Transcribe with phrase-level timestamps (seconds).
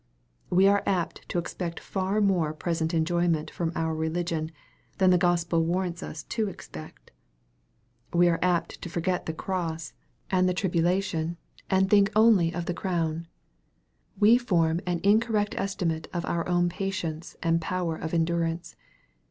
[0.49, 4.49] We are apt to expect far more present enjoy ment from our religion,
[4.97, 7.11] than the Gospel warrants us to expect.
[8.11, 9.93] We are apt to forget the cross,
[10.31, 11.03] and the tribula MARK, CHAP.
[11.03, 11.37] X, 217 tion,
[11.77, 13.27] and to think only of the crown.
[14.19, 18.75] We form an incorrect estimate of our own patience and power of endurance.